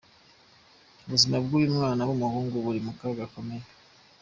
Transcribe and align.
Ubuzima 1.05 1.35
bw'uyu 1.45 1.73
mwana 1.75 2.01
w'umuhungu 2.07 2.55
buri 2.65 2.79
mu 2.85 2.91
kaga 2.99 3.17
gakomeye. 3.19 3.65